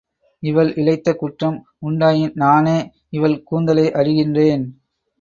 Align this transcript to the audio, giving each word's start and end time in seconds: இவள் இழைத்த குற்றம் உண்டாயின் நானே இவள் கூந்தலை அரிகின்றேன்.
இவள் 0.43 0.71
இழைத்த 0.75 1.13
குற்றம் 1.13 1.57
உண்டாயின் 1.79 2.33
நானே 2.35 2.77
இவள் 3.09 3.43
கூந்தலை 3.43 3.85
அரிகின்றேன். 3.93 4.65